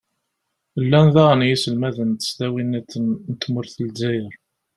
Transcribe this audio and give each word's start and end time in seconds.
llan 0.83 1.07
daɣen 1.15 1.45
yiselmaden 1.47 2.09
n 2.13 2.15
tesdawin-nniḍen 2.17 3.05
n 3.31 3.33
tmurt 3.41 3.73
n 3.77 3.81
lezzayer. 3.89 4.33